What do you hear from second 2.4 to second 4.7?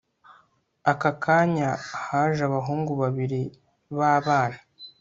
abahungu babiri b abana